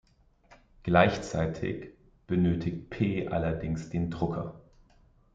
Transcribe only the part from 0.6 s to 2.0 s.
Gleichzeitig